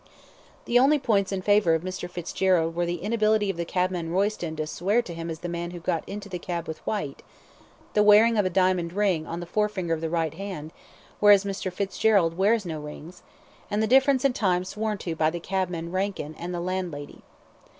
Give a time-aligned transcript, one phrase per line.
[0.65, 2.09] The only points in favour of Mr.
[2.09, 5.69] Fitzgerald were the inability of the cabman Royston to swear to him as the man
[5.69, 7.21] who had got into the cab with Whyte,
[7.93, 10.73] the wearing of a diamond ring on the forefinger of the right hand
[11.19, 11.71] (whereas Mr.
[11.71, 13.21] Fitzgerald wears no rings),
[13.69, 17.21] and the difference in time sworn to by the cabman Rankin and the landlady.